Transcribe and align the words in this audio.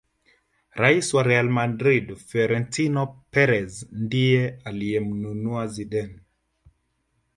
rais 0.81 1.07
wa 1.15 1.23
real 1.23 1.49
madrid 1.49 2.15
Frorentino 2.17 3.23
Perez 3.31 3.87
ndiye 3.91 4.59
aliyemnunua 4.63 5.67
Zidane 5.67 6.19